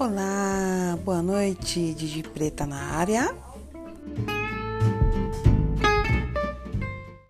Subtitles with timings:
[0.00, 3.34] Olá, boa noite, Digi Preta na área.